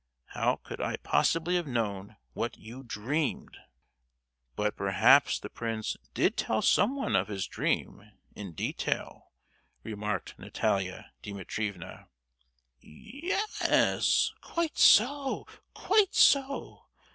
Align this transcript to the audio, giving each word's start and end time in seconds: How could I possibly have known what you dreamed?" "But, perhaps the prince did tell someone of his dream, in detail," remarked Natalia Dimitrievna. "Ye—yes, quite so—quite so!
How 0.29 0.55
could 0.55 0.81
I 0.81 0.97
possibly 0.97 1.57
have 1.57 1.67
known 1.67 2.15
what 2.33 2.57
you 2.57 2.81
dreamed?" 2.81 3.55
"But, 4.55 4.75
perhaps 4.75 5.37
the 5.37 5.47
prince 5.51 5.95
did 6.15 6.35
tell 6.37 6.63
someone 6.63 7.15
of 7.15 7.27
his 7.27 7.45
dream, 7.45 8.09
in 8.35 8.53
detail," 8.53 9.29
remarked 9.83 10.39
Natalia 10.39 11.11
Dimitrievna. 11.21 12.07
"Ye—yes, 12.79 14.31
quite 14.41 14.79
so—quite 14.79 16.15
so! 16.15 16.87